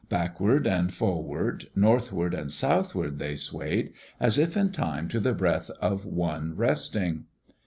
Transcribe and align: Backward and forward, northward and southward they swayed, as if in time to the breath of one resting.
Backward 0.09 0.65
and 0.65 0.91
forward, 0.91 1.65
northward 1.75 2.33
and 2.33 2.51
southward 2.51 3.19
they 3.19 3.35
swayed, 3.35 3.93
as 4.19 4.39
if 4.39 4.57
in 4.57 4.71
time 4.71 5.07
to 5.09 5.19
the 5.19 5.35
breath 5.35 5.69
of 5.79 6.07
one 6.07 6.55
resting. 6.55 7.25